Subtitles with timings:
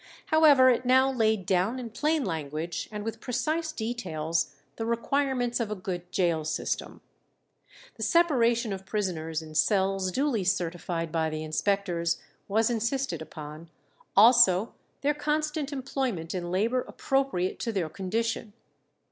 [0.33, 5.69] However, it now laid down in plain language and with precise details the requirements of
[5.69, 7.01] a good gaol system.
[7.97, 13.69] The separation of prisoners in cells duly certified by the inspectors was insisted upon,
[14.17, 18.53] also their constant employment in labour appropriate to their condition.